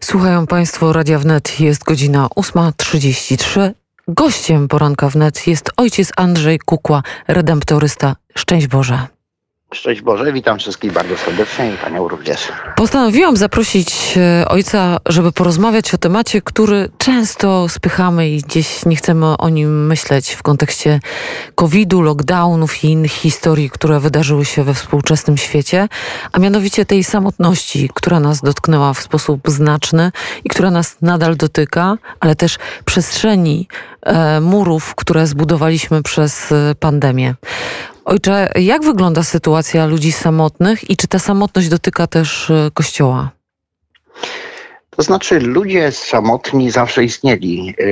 Słuchają 0.00 0.46
Państwo 0.46 0.92
Radia 0.92 1.18
Wnet. 1.18 1.60
Jest 1.60 1.84
godzina 1.84 2.28
8.33. 2.36 3.70
Gościem 4.08 4.68
poranka 4.68 5.08
Wnet 5.08 5.46
jest 5.46 5.70
ojciec 5.76 6.12
Andrzej 6.16 6.58
Kukła, 6.58 7.02
redemptorysta. 7.28 8.16
Szczęść 8.36 8.66
Boże. 8.66 9.17
Szczęść 9.74 10.02
Boże, 10.02 10.32
witam 10.32 10.58
wszystkich 10.58 10.92
bardzo 10.92 11.16
serdecznie 11.16 11.74
i 11.74 11.76
Panią 11.76 12.08
również. 12.08 12.48
Postanowiłam 12.76 13.36
zaprosić 13.36 14.14
e, 14.16 14.48
ojca, 14.48 14.96
żeby 15.06 15.32
porozmawiać 15.32 15.94
o 15.94 15.98
temacie, 15.98 16.42
który 16.42 16.88
często 16.98 17.68
spychamy 17.68 18.28
i 18.28 18.42
gdzieś 18.42 18.86
nie 18.86 18.96
chcemy 18.96 19.26
o 19.26 19.48
nim 19.48 19.86
myśleć 19.86 20.30
w 20.30 20.42
kontekście 20.42 21.00
COVID-u, 21.54 22.00
lockdownów 22.00 22.84
i 22.84 22.90
innych 22.90 23.12
historii, 23.12 23.70
które 23.70 24.00
wydarzyły 24.00 24.44
się 24.44 24.64
we 24.64 24.74
współczesnym 24.74 25.36
świecie, 25.36 25.88
a 26.32 26.38
mianowicie 26.38 26.86
tej 26.86 27.04
samotności, 27.04 27.90
która 27.94 28.20
nas 28.20 28.40
dotknęła 28.40 28.94
w 28.94 29.00
sposób 29.00 29.40
znaczny 29.46 30.12
i 30.44 30.48
która 30.48 30.70
nas 30.70 30.96
nadal 31.02 31.36
dotyka, 31.36 31.98
ale 32.20 32.36
też 32.36 32.58
przestrzeni 32.84 33.68
e, 34.02 34.40
murów, 34.40 34.94
które 34.94 35.26
zbudowaliśmy 35.26 36.02
przez 36.02 36.52
e, 36.52 36.74
pandemię. 36.80 37.34
Ojcze, 38.08 38.52
jak 38.54 38.84
wygląda 38.84 39.22
sytuacja 39.22 39.86
ludzi 39.86 40.12
samotnych 40.12 40.90
i 40.90 40.96
czy 40.96 41.08
ta 41.08 41.18
samotność 41.18 41.68
dotyka 41.68 42.06
też 42.06 42.50
e, 42.50 42.70
Kościoła? 42.74 43.30
To 44.90 45.02
znaczy, 45.02 45.40
ludzie 45.40 45.92
samotni 45.92 46.70
zawsze 46.70 47.04
istnieli 47.04 47.74
e, 47.78 47.84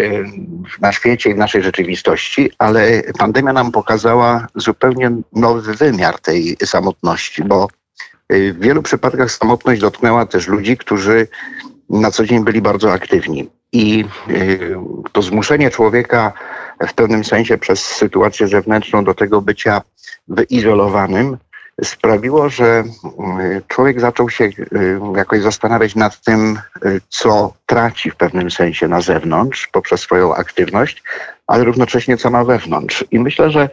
na 0.80 0.92
świecie 0.92 1.30
i 1.30 1.34
w 1.34 1.36
naszej 1.36 1.62
rzeczywistości, 1.62 2.50
ale 2.58 3.02
pandemia 3.18 3.52
nam 3.52 3.72
pokazała 3.72 4.46
zupełnie 4.54 5.10
nowy 5.32 5.74
wymiar 5.74 6.20
tej 6.20 6.56
samotności, 6.64 7.44
bo 7.44 7.68
e, 8.28 8.52
w 8.52 8.60
wielu 8.60 8.82
przypadkach 8.82 9.30
samotność 9.30 9.80
dotknęła 9.80 10.26
też 10.26 10.48
ludzi, 10.48 10.76
którzy 10.76 11.28
na 11.90 12.10
co 12.10 12.24
dzień 12.24 12.44
byli 12.44 12.60
bardzo 12.60 12.92
aktywni. 12.92 13.48
I 13.72 14.04
to 15.12 15.22
zmuszenie 15.22 15.70
człowieka 15.70 16.32
w 16.80 16.94
pewnym 16.94 17.24
sensie 17.24 17.58
przez 17.58 17.84
sytuację 17.84 18.48
zewnętrzną 18.48 19.04
do 19.04 19.14
tego 19.14 19.40
bycia 19.40 19.82
wyizolowanym 20.28 21.36
sprawiło, 21.84 22.48
że 22.48 22.84
mm, 23.18 23.62
człowiek 23.68 24.00
zaczął 24.00 24.30
się 24.30 24.44
y, 24.44 25.00
jakoś 25.16 25.42
zastanawiać 25.42 25.94
nad 25.94 26.20
tym, 26.20 26.58
y, 26.86 27.00
co 27.08 27.52
traci 27.66 28.10
w 28.10 28.16
pewnym 28.16 28.50
sensie 28.50 28.88
na 28.88 29.00
zewnątrz 29.00 29.68
poprzez 29.72 30.00
swoją 30.00 30.34
aktywność, 30.34 31.02
ale 31.46 31.64
równocześnie 31.64 32.16
co 32.16 32.30
ma 32.30 32.44
wewnątrz. 32.44 33.04
I 33.10 33.18
myślę, 33.18 33.50
że 33.50 33.68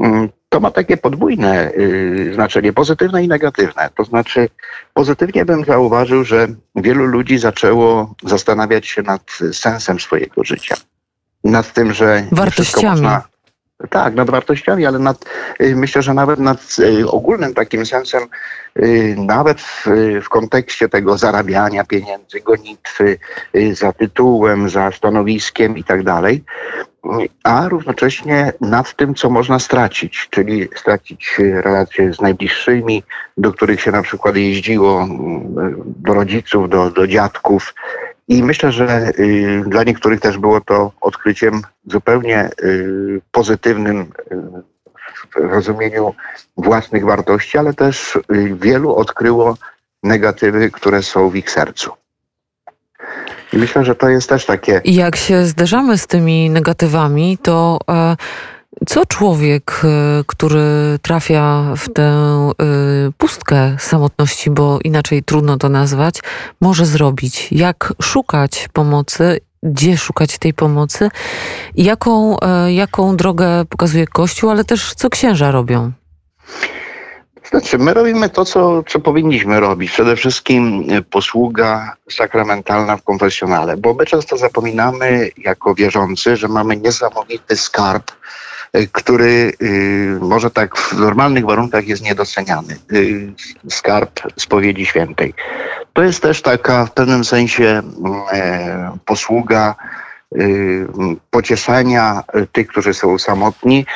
mm, 0.00 0.28
to 0.48 0.60
ma 0.60 0.70
takie 0.70 0.96
podwójne 0.96 1.72
y, 1.72 2.30
znaczenie, 2.34 2.72
pozytywne 2.72 3.24
i 3.24 3.28
negatywne. 3.28 3.90
To 3.94 4.04
znaczy, 4.04 4.48
pozytywnie 4.94 5.44
bym 5.44 5.64
zauważył, 5.64 6.24
że 6.24 6.48
wielu 6.76 7.04
ludzi 7.04 7.38
zaczęło 7.38 8.14
zastanawiać 8.24 8.86
się 8.86 9.02
nad 9.02 9.22
sensem 9.52 10.00
swojego 10.00 10.44
życia 10.44 10.76
nad 11.44 11.72
tym, 11.72 11.92
że 11.92 12.26
wartościami. 12.32 13.00
Można, 13.00 13.22
tak, 13.90 14.14
nad 14.14 14.30
wartościami, 14.30 14.86
ale 14.86 14.98
nad, 14.98 15.24
y, 15.62 15.76
myślę, 15.76 16.02
że 16.02 16.14
nawet 16.14 16.40
nad 16.40 16.76
y, 16.78 17.10
ogólnym 17.10 17.54
takim 17.54 17.86
sensem, 17.86 18.22
y, 18.78 19.14
nawet 19.18 19.60
w, 19.60 19.86
w 20.22 20.28
kontekście 20.28 20.88
tego 20.88 21.18
zarabiania 21.18 21.84
pieniędzy, 21.84 22.40
gonitwy 22.40 23.18
za 23.72 23.92
tytułem, 23.92 24.70
za 24.70 24.92
stanowiskiem 24.92 25.76
i 25.76 25.84
tak 25.84 26.02
dalej, 26.02 26.44
a 27.44 27.68
równocześnie 27.68 28.52
nad 28.60 28.96
tym, 28.96 29.14
co 29.14 29.30
można 29.30 29.58
stracić, 29.58 30.28
czyli 30.30 30.68
stracić 30.76 31.34
relacje 31.38 32.12
z 32.12 32.20
najbliższymi, 32.20 33.02
do 33.36 33.52
których 33.52 33.80
się 33.80 33.90
na 33.90 34.02
przykład 34.02 34.36
jeździło, 34.36 35.08
do 35.86 36.14
rodziców, 36.14 36.68
do, 36.68 36.90
do 36.90 37.06
dziadków, 37.06 37.74
i 38.30 38.42
myślę, 38.42 38.72
że 38.72 39.12
y, 39.18 39.62
dla 39.66 39.82
niektórych 39.82 40.20
też 40.20 40.38
było 40.38 40.60
to 40.60 40.92
odkryciem 41.00 41.62
zupełnie 41.86 42.50
y, 42.62 43.20
pozytywnym 43.32 44.00
y, 44.00 44.36
w 45.34 45.52
rozumieniu 45.52 46.14
własnych 46.56 47.04
wartości, 47.04 47.58
ale 47.58 47.74
też 47.74 48.18
wielu 48.60 48.94
odkryło 48.94 49.56
negatywy, 50.02 50.70
które 50.70 51.02
są 51.02 51.30
w 51.30 51.36
ich 51.36 51.50
sercu. 51.50 51.90
I 53.52 53.56
myślę, 53.56 53.84
że 53.84 53.94
to 53.94 54.08
jest 54.08 54.28
też 54.28 54.46
takie. 54.46 54.80
I 54.84 54.94
jak 54.94 55.16
się 55.16 55.46
zderzamy 55.46 55.98
z 55.98 56.06
tymi 56.06 56.50
negatywami, 56.50 57.38
to. 57.42 57.78
E, 57.88 58.16
co 58.86 59.06
człowiek, 59.06 59.80
e, 59.84 60.24
który 60.26 60.98
trafia 61.02 61.74
w 61.76 61.92
tę 61.92 62.02
e, 62.02 62.52
pustkę 63.18 63.76
samotności, 63.78 64.50
bo 64.50 64.78
inaczej 64.84 65.22
trudno 65.22 65.56
to 65.56 65.68
nazwać, 65.68 66.20
może 66.60 66.86
zrobić? 66.86 67.48
Jak 67.52 67.92
szukać 68.02 68.68
pomocy? 68.72 69.40
Gdzie 69.62 69.96
szukać 69.96 70.38
tej 70.38 70.54
pomocy? 70.54 71.08
Jaką, 71.76 72.40
e, 72.40 72.72
jaką 72.72 73.16
drogę 73.16 73.64
pokazuje 73.68 74.06
Kościół, 74.06 74.50
ale 74.50 74.64
też 74.64 74.94
co 74.94 75.10
księża 75.10 75.50
robią? 75.50 75.92
Znaczy, 77.50 77.78
my 77.78 77.94
robimy 77.94 78.28
to, 78.28 78.44
co, 78.44 78.82
co 78.82 79.00
powinniśmy 79.00 79.60
robić. 79.60 79.90
Przede 79.90 80.16
wszystkim 80.16 80.86
posługa 81.10 81.96
sakramentalna 82.10 82.96
w 82.96 83.02
konfesjonale, 83.02 83.76
bo 83.76 83.94
my 83.94 84.06
często 84.06 84.36
zapominamy 84.36 85.30
jako 85.36 85.74
wierzący, 85.74 86.36
że 86.36 86.48
mamy 86.48 86.76
niesamowity 86.76 87.56
skarb 87.56 88.12
który 88.92 89.52
y, 89.62 90.18
może 90.20 90.50
tak 90.50 90.76
w 90.76 90.92
normalnych 90.92 91.44
warunkach 91.44 91.86
jest 91.86 92.02
niedoceniany. 92.02 92.76
Y, 92.92 93.32
skarb 93.70 94.20
spowiedzi 94.36 94.86
świętej. 94.86 95.34
To 95.92 96.02
jest 96.02 96.22
też 96.22 96.42
taka 96.42 96.86
w 96.86 96.92
pewnym 96.92 97.24
sensie 97.24 97.64
mm, 97.64 97.92
e, 98.32 98.98
posługa 99.04 99.74
pocieszenia 101.30 102.22
tych, 102.52 102.66
którzy 102.66 102.94
są 102.94 103.18
samotni, 103.18 103.86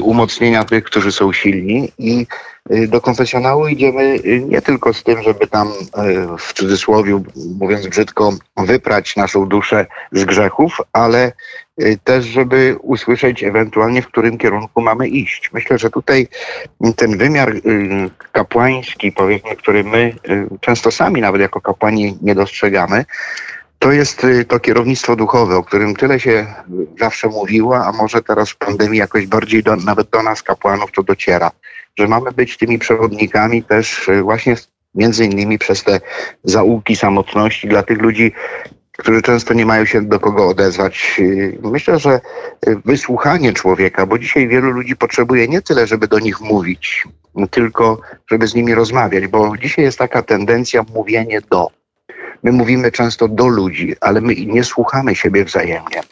umocnienia 0.00 0.64
tych, 0.64 0.84
którzy 0.84 1.12
są 1.12 1.32
silni 1.32 1.92
i 1.98 2.26
do 2.88 3.00
konfesjonału 3.00 3.68
idziemy 3.68 4.18
nie 4.48 4.62
tylko 4.62 4.94
z 4.94 5.02
tym, 5.02 5.22
żeby 5.22 5.46
tam 5.46 5.72
w 6.38 6.52
cudzysłowie, 6.52 7.22
mówiąc 7.58 7.86
brzydko, 7.86 8.32
wyprać 8.56 9.16
naszą 9.16 9.46
duszę 9.48 9.86
z 10.12 10.24
grzechów, 10.24 10.80
ale 10.92 11.32
Y, 11.82 11.98
też, 12.04 12.24
żeby 12.24 12.76
usłyszeć 12.82 13.44
ewentualnie, 13.44 14.02
w 14.02 14.06
którym 14.06 14.38
kierunku 14.38 14.82
mamy 14.82 15.08
iść. 15.08 15.50
Myślę, 15.52 15.78
że 15.78 15.90
tutaj 15.90 16.28
ten 16.96 17.18
wymiar 17.18 17.50
y, 17.50 17.60
kapłański, 18.32 19.12
powiedzmy, 19.12 19.56
który 19.56 19.84
my 19.84 20.14
y, 20.28 20.46
często 20.60 20.90
sami 20.90 21.20
nawet 21.20 21.40
jako 21.40 21.60
kapłani 21.60 22.18
nie 22.22 22.34
dostrzegamy, 22.34 23.04
to 23.86 23.92
jest 23.92 24.26
to 24.48 24.60
kierownictwo 24.60 25.16
duchowe, 25.16 25.56
o 25.56 25.62
którym 25.62 25.96
tyle 25.96 26.20
się 26.20 26.46
zawsze 27.00 27.28
mówiło, 27.28 27.76
a 27.86 27.92
może 27.92 28.22
teraz 28.22 28.50
w 28.50 28.56
pandemii 28.56 28.98
jakoś 28.98 29.26
bardziej 29.26 29.62
do, 29.62 29.76
nawet 29.76 30.10
do 30.10 30.22
nas, 30.22 30.42
kapłanów, 30.42 30.92
to 30.92 31.02
dociera, 31.02 31.50
że 31.98 32.08
mamy 32.08 32.32
być 32.32 32.56
tymi 32.56 32.78
przewodnikami 32.78 33.62
też 33.62 34.10
właśnie 34.22 34.56
między 34.94 35.24
innymi 35.24 35.58
przez 35.58 35.84
te 35.84 36.00
zaułki 36.44 36.96
samotności 36.96 37.68
dla 37.68 37.82
tych 37.82 38.02
ludzi, 38.02 38.32
którzy 38.98 39.22
często 39.22 39.54
nie 39.54 39.66
mają 39.66 39.84
się 39.84 40.02
do 40.02 40.20
kogo 40.20 40.48
odezwać. 40.48 41.20
Myślę, 41.62 41.98
że 41.98 42.20
wysłuchanie 42.84 43.52
człowieka, 43.52 44.06
bo 44.06 44.18
dzisiaj 44.18 44.48
wielu 44.48 44.70
ludzi 44.70 44.96
potrzebuje 44.96 45.48
nie 45.48 45.62
tyle, 45.62 45.86
żeby 45.86 46.08
do 46.08 46.18
nich 46.18 46.40
mówić, 46.40 47.04
tylko 47.50 48.00
żeby 48.30 48.46
z 48.46 48.54
nimi 48.54 48.74
rozmawiać, 48.74 49.26
bo 49.26 49.56
dzisiaj 49.56 49.84
jest 49.84 49.98
taka 49.98 50.22
tendencja 50.22 50.84
mówienie 50.94 51.40
do. 51.50 51.85
My 52.42 52.52
mówimy 52.52 52.92
często 52.92 53.28
do 53.28 53.46
ludzi, 53.46 53.94
ale 54.00 54.20
my 54.20 54.34
nie 54.34 54.64
słuchamy 54.64 55.14
siebie 55.14 55.44
wzajemnie. 55.44 56.02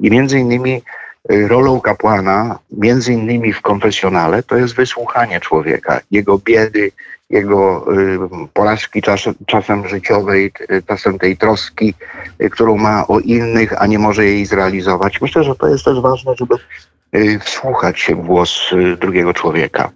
I 0.00 0.10
między 0.10 0.38
innymi 0.38 0.82
y, 1.32 1.48
rolą 1.48 1.80
kapłana, 1.80 2.58
między 2.70 3.12
innymi 3.12 3.52
w 3.52 3.60
konfesjonale, 3.60 4.42
to 4.42 4.56
jest 4.56 4.74
wysłuchanie 4.74 5.40
człowieka, 5.40 6.00
jego 6.10 6.38
biedy, 6.38 6.92
jego 7.30 7.86
y, 7.96 8.18
porażki 8.52 9.02
czas, 9.02 9.20
czasem 9.46 9.88
życiowej, 9.88 10.52
czasem 10.86 11.18
tej 11.18 11.36
troski, 11.36 11.94
y, 12.42 12.50
którą 12.50 12.76
ma 12.76 13.06
o 13.06 13.20
innych, 13.20 13.82
a 13.82 13.86
nie 13.86 13.98
może 13.98 14.24
jej 14.24 14.46
zrealizować. 14.46 15.20
Myślę, 15.20 15.44
że 15.44 15.54
to 15.54 15.68
jest 15.68 15.84
też 15.84 16.00
ważne, 16.00 16.32
żeby 16.36 16.54
wsłuchać 17.40 18.00
się 18.00 18.14
w 18.16 18.26
głos 18.26 18.70
drugiego 18.98 19.34
człowieka. 19.34 19.90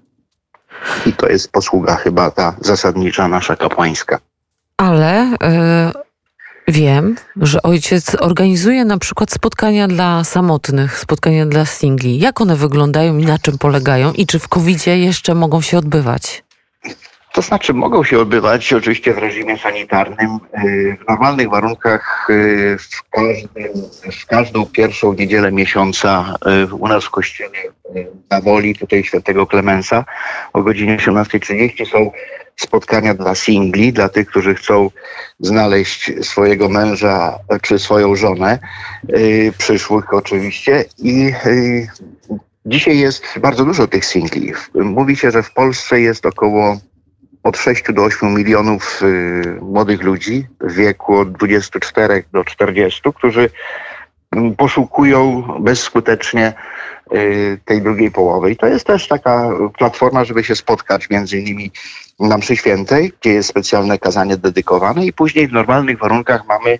I 1.06 1.12
to 1.12 1.28
jest 1.28 1.52
posługa 1.52 1.96
chyba 1.96 2.30
ta 2.30 2.56
zasadnicza 2.60 3.28
nasza 3.28 3.56
kapłańska. 3.56 4.18
Ale 4.76 5.32
y, 5.32 5.36
wiem, 6.68 7.16
że 7.36 7.62
ojciec 7.62 8.16
organizuje 8.20 8.84
na 8.84 8.98
przykład 8.98 9.32
spotkania 9.32 9.88
dla 9.88 10.24
samotnych, 10.24 10.98
spotkania 10.98 11.46
dla 11.46 11.66
singli. 11.66 12.18
Jak 12.18 12.40
one 12.40 12.56
wyglądają 12.56 13.18
i 13.18 13.26
na 13.26 13.38
czym 13.38 13.58
polegają? 13.58 14.12
I 14.12 14.26
czy 14.26 14.38
w 14.38 14.48
covid 14.48 14.86
jeszcze 14.86 15.34
mogą 15.34 15.60
się 15.60 15.78
odbywać? 15.78 16.43
To 17.34 17.42
znaczy 17.42 17.74
mogą 17.74 18.04
się 18.04 18.18
odbywać 18.18 18.72
oczywiście 18.72 19.14
w 19.14 19.18
reżimie 19.18 19.58
sanitarnym, 19.58 20.38
y, 20.64 20.96
w 21.04 21.08
normalnych 21.08 21.50
warunkach 21.50 22.26
y, 22.30 22.76
w, 22.78 23.10
każdym, 23.10 23.72
w 24.22 24.26
każdą 24.26 24.66
pierwszą 24.66 25.12
niedzielę 25.12 25.52
miesiąca 25.52 26.34
y, 26.70 26.74
u 26.74 26.88
nas 26.88 27.04
w 27.04 27.10
kościele 27.10 27.58
na 28.30 28.40
woli 28.40 28.74
tutaj 28.74 29.04
świętego 29.04 29.46
Klemensa 29.46 30.04
o 30.52 30.62
godzinie 30.62 30.96
18.30 30.96 31.90
są 31.90 32.10
spotkania 32.56 33.14
dla 33.14 33.34
singli, 33.34 33.92
dla 33.92 34.08
tych, 34.08 34.28
którzy 34.28 34.54
chcą 34.54 34.90
znaleźć 35.40 36.10
swojego 36.22 36.68
męża 36.68 37.38
czy 37.62 37.78
swoją 37.78 38.16
żonę, 38.16 38.58
przyszłych 39.58 40.14
oczywiście 40.14 40.84
i 40.98 41.32
Dzisiaj 42.66 42.98
jest 42.98 43.24
bardzo 43.40 43.64
dużo 43.64 43.86
tych 43.86 44.04
singli. 44.04 44.52
Mówi 44.74 45.16
się, 45.16 45.30
że 45.30 45.42
w 45.42 45.52
Polsce 45.52 46.00
jest 46.00 46.26
około 46.26 46.78
od 47.44 47.56
6 47.56 47.92
do 47.92 48.02
8 48.04 48.34
milionów 48.34 49.02
y, 49.02 49.58
młodych 49.60 50.02
ludzi 50.02 50.46
w 50.60 50.74
wieku 50.74 51.16
od 51.16 51.32
24 51.32 52.24
do 52.32 52.44
40, 52.44 53.00
którzy 53.14 53.50
mm, 54.32 54.56
poszukują 54.56 55.42
bezskutecznie 55.60 56.52
y, 57.12 57.58
tej 57.64 57.82
drugiej 57.82 58.10
połowy. 58.10 58.50
I 58.50 58.56
to 58.56 58.66
jest 58.66 58.86
też 58.86 59.08
taka 59.08 59.50
platforma, 59.78 60.24
żeby 60.24 60.44
się 60.44 60.56
spotkać 60.56 61.10
między 61.10 61.38
innymi 61.38 61.70
na 62.20 62.38
mszy 62.38 62.56
świętej, 62.56 63.12
gdzie 63.20 63.32
jest 63.32 63.48
specjalne 63.48 63.98
kazanie 63.98 64.36
dedykowane 64.36 65.06
i 65.06 65.12
później 65.12 65.48
w 65.48 65.52
normalnych 65.52 65.98
warunkach 65.98 66.46
mamy 66.46 66.78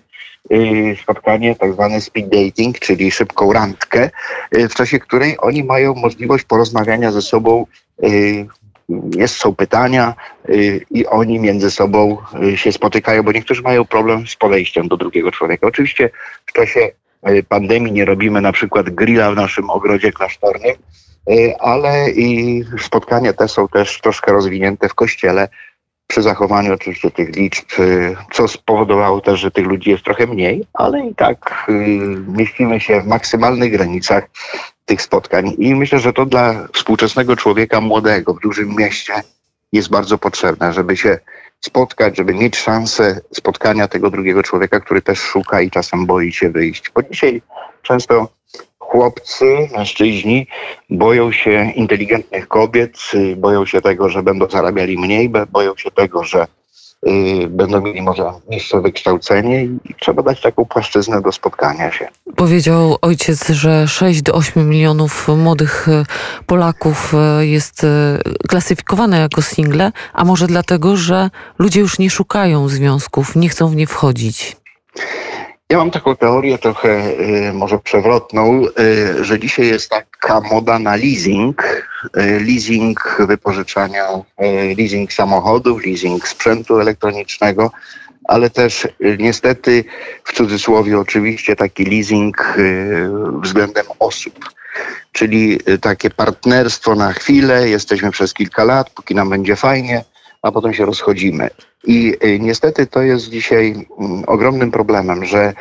y, 0.53 0.97
spotkanie 1.03 1.57
tak 1.57 1.73
zwane 1.73 2.01
speed 2.01 2.29
dating, 2.29 2.79
czyli 2.79 3.11
szybką 3.11 3.53
randkę, 3.53 4.11
w 4.53 4.75
czasie 4.75 4.99
której 4.99 5.37
oni 5.41 5.65
mają 5.65 5.95
możliwość 5.95 6.45
porozmawiania 6.45 7.13
ze 7.13 7.23
sobą 7.23 7.67
jest, 9.17 9.37
są 9.37 9.55
pytania 9.55 10.15
y, 10.49 10.81
i 10.91 11.07
oni 11.07 11.41
między 11.41 11.71
sobą 11.71 12.19
y, 12.43 12.57
się 12.57 12.73
spotykają, 12.73 13.23
bo 13.23 13.33
niektórzy 13.33 13.63
mają 13.63 13.85
problem 13.85 14.27
z 14.27 14.37
podejściem 14.37 14.89
do 14.89 14.97
drugiego 14.97 15.33
człowieka. 15.33 15.67
Oczywiście 15.67 16.11
w 16.47 16.53
czasie 16.53 16.91
y, 17.29 17.43
pandemii 17.49 17.93
nie 17.93 18.05
robimy 18.05 18.41
na 18.41 18.53
przykład 18.53 18.91
grilla 18.91 19.31
w 19.31 19.37
naszym 19.37 19.71
ogrodzie 19.71 20.13
klasztornym, 20.13 20.75
ale 21.61 22.11
i 22.11 22.65
spotkania 22.81 23.33
te 23.33 23.49
są 23.49 23.69
też 23.69 24.01
troszkę 24.01 24.33
rozwinięte 24.33 24.89
w 24.89 24.95
kościele, 24.95 25.49
przy 26.07 26.23
zachowaniu 26.23 26.75
oczywiście 26.75 27.11
tych 27.11 27.37
liczb, 27.37 27.67
co 28.33 28.49
spowodowało 28.49 29.21
też, 29.21 29.41
że 29.41 29.51
tych 29.51 29.67
ludzi 29.67 29.91
jest 29.91 30.05
trochę 30.05 30.27
mniej, 30.27 30.67
ale 30.73 31.07
i 31.07 31.15
tak 31.15 31.67
mieścimy 32.29 32.81
się 32.81 33.01
w 33.01 33.07
maksymalnych 33.07 33.73
granicach 33.73 34.29
tych 34.85 35.03
spotkań. 35.03 35.55
I 35.59 35.75
myślę, 35.75 35.99
że 35.99 36.13
to 36.13 36.27
dla 36.27 36.69
współczesnego 36.73 37.37
człowieka 37.37 37.81
młodego 37.81 38.35
w 38.35 38.41
dużym 38.41 38.77
mieście 38.77 39.13
jest 39.73 39.91
bardzo 39.91 40.19
potrzebne, 40.19 40.73
żeby 40.73 40.97
się 40.97 41.19
spotkać, 41.61 42.17
żeby 42.17 42.35
mieć 42.35 42.57
szansę 42.57 43.21
spotkania 43.33 43.89
tego 43.89 44.11
drugiego 44.11 44.43
człowieka, 44.43 44.81
który 44.81 45.03
też 45.03 45.19
szuka 45.19 45.61
i 45.61 45.71
czasem 45.71 46.07
boi 46.07 46.33
się 46.33 46.51
wyjść. 46.51 46.91
Bo 46.95 47.03
dzisiaj 47.03 47.43
często 47.83 48.29
chłopcy, 48.79 49.45
mężczyźni 49.77 50.47
boją 50.91 51.33
się 51.33 51.73
inteligentnych 51.77 52.49
kobiet, 52.49 52.99
boją 53.37 53.67
się 53.67 53.81
tego, 53.81 54.09
że 54.09 54.23
będą 54.23 54.51
zarabiali 54.51 54.99
mniej, 54.99 55.29
boją 55.29 55.77
się 55.77 55.91
tego, 55.91 56.25
że 56.25 56.47
będą 57.49 57.81
mieli 57.81 58.03
może 58.03 58.33
niższe 58.51 58.81
wykształcenie 58.81 59.65
i 59.65 59.95
trzeba 60.01 60.23
dać 60.23 60.41
taką 60.41 60.65
płaszczyznę 60.65 61.23
do 61.23 61.33
spotkania 61.33 61.93
się. 61.93 62.09
Powiedział 62.37 62.97
ojciec, 63.03 63.49
że 63.49 63.89
6 63.89 64.23
do 64.23 64.35
8 64.35 64.69
milionów 64.69 65.29
młodych 65.29 65.89
y, 65.89 66.05
Polaków 66.47 67.15
y, 67.41 67.47
jest 67.47 67.87
klasyfikowane 68.49 69.19
jako 69.19 69.43
single, 69.43 69.93
a 70.13 70.25
może 70.25 70.47
dlatego, 70.47 70.97
że 70.97 71.31
ludzie 71.59 71.81
już 71.81 71.99
nie 71.99 72.11
szukają 72.11 72.69
związków, 72.69 73.37
nie 73.37 73.49
chcą 73.49 73.69
w 73.69 73.77
nie 73.77 73.87
wchodzić. 73.87 74.64
Ja 75.75 75.79
mam 75.79 75.91
taką 75.91 76.17
teorię 76.17 76.59
trochę 76.59 76.89
y, 77.49 77.53
może 77.53 77.79
przewrotną, 77.79 78.63
y, 78.81 79.25
że 79.25 79.39
dzisiaj 79.39 79.67
jest 79.67 79.91
taka 79.91 80.41
moda 80.41 80.79
na 80.79 80.97
leasing, 80.97 81.63
y, 81.63 82.41
leasing 82.41 83.17
wypożyczania, 83.19 84.07
leasing 84.79 85.13
samochodów, 85.13 85.87
leasing 85.87 86.29
sprzętu 86.29 86.81
elektronicznego, 86.81 87.71
ale 88.25 88.51
też 88.51 88.89
niestety 89.19 89.85
w 90.25 90.33
cudzysłowie 90.33 90.99
oczywiście 90.99 91.57
taki 91.57 91.85
leasing 91.85 92.57
względem 93.43 93.87
osób. 93.99 94.51
Czyli 95.13 95.59
takie 95.81 96.11
partnerstwo 96.11 96.95
na 96.95 97.13
chwilę, 97.13 97.69
jesteśmy 97.69 98.11
przez 98.11 98.35
kilka 98.35 98.65
lat, 98.65 98.91
póki 98.91 99.15
nam 99.15 99.31
będzie 99.31 99.57
fajnie, 99.57 100.05
a 100.45 100.53
potem 100.53 100.75
się 100.75 100.87
rozchodzimy. 100.87 101.51
I 101.85 102.17
y, 102.25 102.39
niestety 102.41 102.87
to 102.87 103.03
jest 103.03 103.31
dzisiaj 103.31 103.75
mm, 103.99 104.25
ogromnym 104.27 104.71
problemem, 104.71 105.25
że 105.25 105.53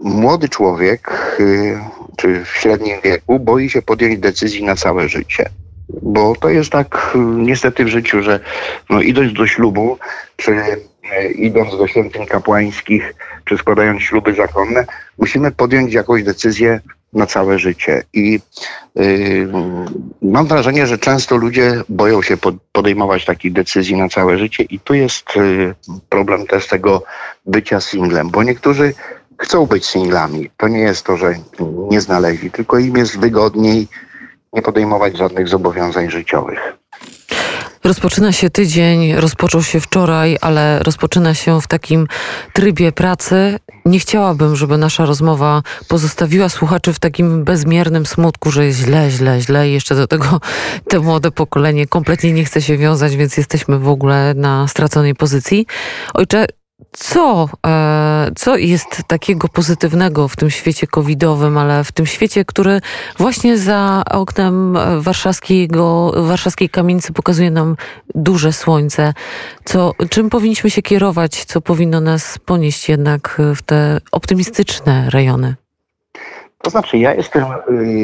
młody 0.00 0.48
człowiek, 0.48 1.36
y, 1.40 1.78
czy 2.16 2.44
w 2.44 2.48
średnim 2.48 3.00
wieku, 3.04 3.38
boi 3.38 3.70
się 3.70 3.82
podjąć 3.82 4.18
decyzji 4.18 4.64
na 4.64 4.76
całe 4.76 5.08
życie. 5.08 5.44
Bo 6.02 6.36
to 6.36 6.48
jest 6.48 6.70
tak 6.70 7.12
y, 7.14 7.18
niestety 7.18 7.84
w 7.84 7.88
życiu, 7.88 8.22
że 8.22 8.40
no, 8.90 9.02
idąc 9.02 9.32
do 9.32 9.46
ślubu, 9.46 9.98
czy 10.36 10.56
idąc 11.34 11.78
do 11.78 11.86
świętyń 11.86 12.26
kapłańskich, 12.26 13.14
czy 13.44 13.58
składając 13.58 14.02
śluby 14.02 14.34
zakonne, 14.34 14.86
musimy 15.18 15.50
podjąć 15.50 15.92
jakąś 15.94 16.22
decyzję 16.22 16.80
na 17.12 17.26
całe 17.26 17.58
życie. 17.58 18.02
I 18.12 18.40
yy, 18.94 19.48
mam 20.22 20.46
wrażenie, 20.46 20.86
że 20.86 20.98
często 20.98 21.36
ludzie 21.36 21.82
boją 21.88 22.22
się 22.22 22.36
podejmować 22.72 23.24
takich 23.24 23.52
decyzji 23.52 23.96
na 23.96 24.08
całe 24.08 24.38
życie, 24.38 24.62
i 24.62 24.80
tu 24.80 24.94
jest 24.94 25.36
yy, 25.36 25.74
problem 26.08 26.46
też 26.46 26.66
tego 26.66 27.02
bycia 27.46 27.80
singlem, 27.80 28.30
bo 28.30 28.42
niektórzy 28.42 28.94
chcą 29.38 29.66
być 29.66 29.86
singlami. 29.86 30.50
To 30.56 30.68
nie 30.68 30.80
jest 30.80 31.06
to, 31.06 31.16
że 31.16 31.34
nie 31.90 32.00
znaleźli, 32.00 32.50
tylko 32.50 32.78
im 32.78 32.96
jest 32.96 33.18
wygodniej 33.18 33.88
nie 34.52 34.62
podejmować 34.62 35.16
żadnych 35.16 35.48
zobowiązań 35.48 36.10
życiowych. 36.10 36.79
Rozpoczyna 37.84 38.32
się 38.32 38.50
tydzień, 38.50 39.14
rozpoczął 39.14 39.62
się 39.62 39.80
wczoraj, 39.80 40.36
ale 40.40 40.78
rozpoczyna 40.82 41.34
się 41.34 41.60
w 41.60 41.66
takim 41.66 42.06
trybie 42.52 42.92
pracy. 42.92 43.58
Nie 43.84 43.98
chciałabym, 43.98 44.56
żeby 44.56 44.78
nasza 44.78 45.06
rozmowa 45.06 45.62
pozostawiła 45.88 46.48
słuchaczy 46.48 46.92
w 46.92 46.98
takim 46.98 47.44
bezmiernym 47.44 48.06
smutku, 48.06 48.50
że 48.50 48.66
jest 48.66 48.78
źle, 48.78 49.10
źle, 49.10 49.40
źle. 49.40 49.68
I 49.68 49.72
jeszcze 49.72 49.94
do 49.94 50.06
tego 50.06 50.40
te 50.88 51.00
młode 51.00 51.30
pokolenie 51.30 51.86
kompletnie 51.86 52.32
nie 52.32 52.44
chce 52.44 52.62
się 52.62 52.76
wiązać, 52.76 53.16
więc 53.16 53.36
jesteśmy 53.36 53.78
w 53.78 53.88
ogóle 53.88 54.34
na 54.36 54.68
straconej 54.68 55.14
pozycji. 55.14 55.66
Ojcze, 56.14 56.46
co, 56.92 57.48
e, 57.66 58.30
co 58.36 58.56
jest 58.56 59.02
takiego 59.06 59.48
pozytywnego 59.48 60.28
w 60.28 60.36
tym 60.36 60.50
świecie 60.50 60.86
covidowym, 60.86 61.58
ale 61.58 61.84
w 61.84 61.92
tym 61.92 62.06
świecie, 62.06 62.44
który 62.44 62.80
właśnie 63.18 63.58
za 63.58 64.02
oknem 64.10 64.78
warszawskiego, 64.98 66.12
warszawskiej 66.16 66.68
kamienicy 66.68 67.12
pokazuje 67.12 67.50
nam 67.50 67.76
duże 68.14 68.52
słońce. 68.52 69.14
Co, 69.64 69.92
czym 70.10 70.30
powinniśmy 70.30 70.70
się 70.70 70.82
kierować, 70.82 71.44
co 71.44 71.60
powinno 71.60 72.00
nas 72.00 72.38
ponieść 72.38 72.88
jednak 72.88 73.42
w 73.56 73.62
te 73.62 74.00
optymistyczne 74.12 75.10
rejony? 75.10 75.54
To 76.62 76.70
znaczy, 76.70 76.98
ja 76.98 77.14
jestem, 77.14 77.44
y, 77.44 77.54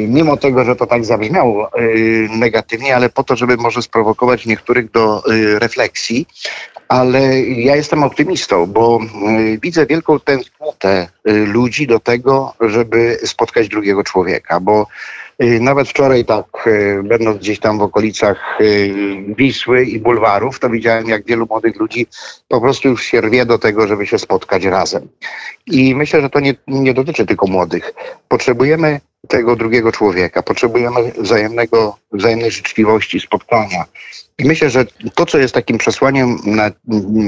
mimo 0.07 0.37
tego, 0.37 0.65
że 0.65 0.75
to 0.75 0.85
tak 0.85 1.05
zabrzmiało 1.05 1.79
y, 1.79 2.27
negatywnie, 2.31 2.95
ale 2.95 3.09
po 3.09 3.23
to, 3.23 3.35
żeby 3.35 3.57
może 3.57 3.81
sprowokować 3.81 4.45
niektórych 4.45 4.91
do 4.91 5.31
y, 5.31 5.59
refleksji, 5.59 6.27
ale 6.87 7.41
ja 7.41 7.75
jestem 7.75 8.03
optymistą, 8.03 8.65
bo 8.65 8.99
widzę 9.61 9.85
wielką 9.85 10.19
tęsknotę 10.19 11.07
ludzi 11.25 11.87
do 11.87 11.99
tego, 11.99 12.53
żeby 12.59 13.19
spotkać 13.25 13.69
drugiego 13.69 14.03
człowieka, 14.03 14.59
bo 14.59 14.87
nawet 15.39 15.89
wczoraj 15.89 16.25
tak, 16.25 16.67
y, 16.67 17.01
będąc 17.03 17.37
gdzieś 17.37 17.59
tam 17.59 17.79
w 17.79 17.81
okolicach 17.81 18.61
y, 18.61 18.93
Wisły 19.37 19.83
i 19.83 19.99
bulwarów, 19.99 20.59
to 20.59 20.69
widziałem, 20.69 21.09
jak 21.09 21.25
wielu 21.25 21.47
młodych 21.49 21.75
ludzi 21.75 22.07
po 22.47 22.61
prostu 22.61 22.89
już 22.89 23.03
się 23.03 23.21
rwie 23.21 23.45
do 23.45 23.59
tego, 23.59 23.87
żeby 23.87 24.07
się 24.07 24.19
spotkać 24.19 24.63
razem. 24.63 25.07
I 25.65 25.95
myślę, 25.95 26.21
że 26.21 26.29
to 26.29 26.39
nie, 26.39 26.55
nie 26.67 26.93
dotyczy 26.93 27.25
tylko 27.25 27.47
młodych. 27.47 27.93
Potrzebujemy 28.27 28.99
tego 29.27 29.55
drugiego 29.55 29.91
człowieka, 29.91 30.43
potrzebujemy 30.43 31.11
wzajemnego, 31.17 31.97
wzajemnej 32.11 32.51
życzliwości, 32.51 33.19
spotkania. 33.19 33.85
I 34.37 34.45
myślę, 34.45 34.69
że 34.69 34.85
to, 35.15 35.25
co 35.25 35.37
jest 35.37 35.53
takim 35.53 35.77
przesłaniem 35.77 36.37
na 36.45 36.71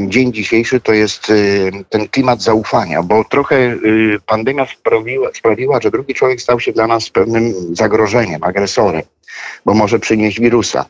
dzień 0.08 0.34
dzisiejszy, 0.34 0.80
to 0.80 0.94
jest 0.94 1.30
y, 1.30 1.72
ten 1.90 2.08
klimat 2.08 2.42
zaufania, 2.42 3.04
bo 3.04 3.24
trochę 3.24 3.56
y, 3.56 4.18
pandemia 4.26 4.66
sprawiła, 4.66 5.30
sprawiła, 5.34 5.82
że 5.82 5.92
drugi 5.92 6.14
człowiek 6.14 6.42
stał 6.42 6.60
się 6.60 6.74
dla 6.74 6.88
nas 6.88 7.10
pewnym 7.10 7.54
zagrożeniem, 7.76 8.44
agresorem, 8.44 9.02
bo 9.66 9.74
może 9.74 10.00
przynieść 10.00 10.40
wirusa. 10.40 10.86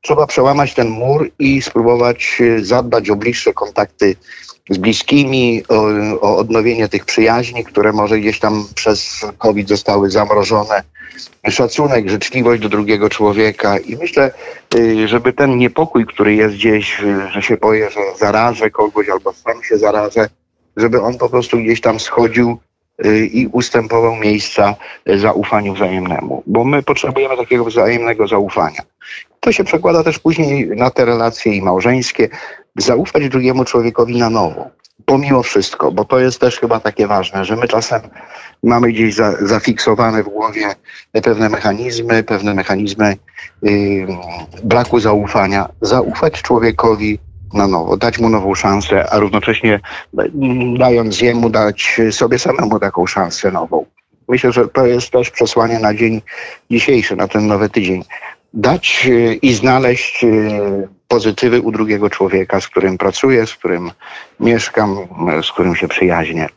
Trzeba 0.00 0.26
przełamać 0.26 0.74
ten 0.74 0.88
mur 0.88 1.30
i 1.38 1.62
spróbować 1.62 2.36
y, 2.40 2.64
zadbać 2.64 3.10
o 3.10 3.16
bliższe 3.16 3.52
kontakty 3.52 4.16
z 4.70 4.78
bliskimi, 4.78 5.62
o, 5.68 5.86
o 6.20 6.36
odnowienie 6.36 6.88
tych 6.88 7.04
przyjaźni, 7.04 7.64
które 7.64 7.92
może 7.92 8.18
gdzieś 8.18 8.38
tam 8.38 8.66
przez 8.74 9.26
COVID 9.38 9.68
zostały 9.68 10.10
zamrożone. 10.10 10.82
Szacunek, 11.48 12.08
życzliwość 12.08 12.62
do 12.62 12.68
drugiego 12.68 13.08
człowieka 13.08 13.78
i 13.78 13.96
myślę, 13.96 14.30
y, 14.74 15.08
żeby 15.08 15.32
ten 15.32 15.58
niepokój, 15.58 16.06
który 16.06 16.34
jest 16.34 16.54
gdzieś, 16.54 17.00
y, 17.00 17.30
że 17.30 17.42
się 17.42 17.56
boję, 17.56 17.90
że 17.90 18.00
zarażę 18.18 18.70
kogoś 18.70 19.08
albo 19.08 19.32
sam 19.32 19.62
się 19.62 19.78
zarażę, 19.78 20.28
żeby 20.76 21.02
on 21.02 21.18
po 21.18 21.28
prostu 21.28 21.58
gdzieś 21.58 21.80
tam 21.80 22.00
schodził 22.00 22.58
y, 23.04 23.26
i 23.26 23.46
ustępował 23.46 24.16
miejsca 24.16 24.74
zaufaniu 25.06 25.74
wzajemnemu, 25.74 26.42
bo 26.46 26.64
my 26.64 26.82
potrzebujemy 26.82 27.36
takiego 27.36 27.64
wzajemnego 27.64 28.28
zaufania. 28.28 28.80
To 29.40 29.52
się 29.52 29.64
przekłada 29.64 30.04
też 30.04 30.18
później 30.18 30.68
na 30.68 30.90
te 30.90 31.04
relacje 31.04 31.54
i 31.54 31.62
małżeńskie. 31.62 32.28
Zaufać 32.76 33.28
drugiemu 33.28 33.64
człowiekowi 33.64 34.18
na 34.18 34.30
nowo, 34.30 34.70
pomimo 35.04 35.42
wszystko, 35.42 35.92
bo 35.92 36.04
to 36.04 36.18
jest 36.18 36.40
też 36.40 36.60
chyba 36.60 36.80
takie 36.80 37.06
ważne, 37.06 37.44
że 37.44 37.56
my 37.56 37.68
czasem 37.68 38.00
mamy 38.62 38.88
gdzieś 38.88 39.14
za, 39.14 39.46
zafiksowane 39.46 40.22
w 40.22 40.28
głowie 40.28 40.74
pewne 41.22 41.48
mechanizmy, 41.48 42.22
pewne 42.22 42.54
mechanizmy 42.54 43.16
yy, 43.62 44.06
braku 44.64 45.00
zaufania. 45.00 45.68
Zaufać 45.80 46.42
człowiekowi 46.42 47.18
na 47.54 47.66
nowo, 47.66 47.96
dać 47.96 48.18
mu 48.18 48.28
nową 48.28 48.54
szansę, 48.54 49.10
a 49.10 49.18
równocześnie 49.18 49.80
mm, 50.18 50.78
dając 50.78 51.20
jemu 51.20 51.50
dać 51.50 52.00
sobie 52.10 52.38
samemu 52.38 52.80
taką 52.80 53.06
szansę 53.06 53.50
nową. 53.50 53.86
Myślę, 54.28 54.52
że 54.52 54.68
to 54.68 54.86
jest 54.86 55.10
też 55.10 55.30
przesłanie 55.30 55.78
na 55.78 55.94
dzień 55.94 56.22
dzisiejszy, 56.70 57.16
na 57.16 57.28
ten 57.28 57.46
nowy 57.46 57.68
tydzień. 57.68 58.04
Dać 58.54 59.06
y, 59.08 59.34
i 59.34 59.54
znaleźć 59.54 60.24
y, 60.24 60.88
pozytywy 61.08 61.60
u 61.60 61.72
drugiego 61.72 62.10
człowieka, 62.10 62.60
z 62.60 62.68
którym 62.68 62.98
pracuję, 62.98 63.46
z 63.46 63.54
którym 63.54 63.90
mieszkam, 64.40 64.96
z 65.42 65.52
którym 65.52 65.76
się 65.76 65.88
przyjaźnię. 65.88 66.48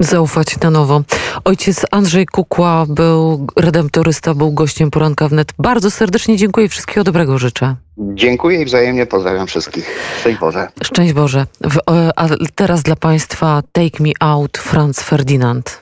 Zaufać 0.00 0.60
na 0.60 0.70
nowo. 0.70 1.02
Ojciec 1.44 1.86
Andrzej 1.90 2.26
Kukła 2.26 2.86
był 2.88 3.46
redemptorysta, 3.56 4.34
był 4.34 4.52
gościem 4.52 4.90
poranka 4.90 5.28
wnet. 5.28 5.52
Bardzo 5.58 5.90
serdecznie 5.90 6.36
dziękuję 6.36 6.66
i 6.66 6.68
wszystkiego 6.68 7.04
dobrego 7.04 7.38
życzę. 7.38 7.76
Dziękuję 7.98 8.62
i 8.62 8.64
wzajemnie 8.64 9.06
pozdrawiam 9.06 9.46
wszystkich. 9.46 9.98
Szczęść 10.20 10.38
Boże. 10.38 10.68
Szczęść 10.84 11.12
Boże. 11.12 11.46
W, 11.60 11.76
e, 11.90 12.10
a 12.16 12.28
teraz 12.54 12.82
dla 12.82 12.96
Państwa 12.96 13.62
Take 13.72 14.02
Me 14.02 14.10
Out 14.20 14.58
Franz 14.58 15.02
Ferdinand. 15.02 15.74